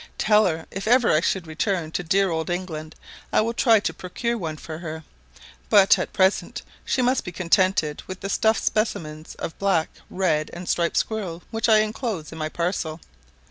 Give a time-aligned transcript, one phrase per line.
[0.17, 2.95] Tell her if ever I should return to dear old England,
[3.31, 5.03] I will try to procure one for her;
[5.69, 10.49] but at present she must be contented with the stuffed specimens of the black, red,
[10.53, 12.99] and striped squirrels which I enclose in my parcel.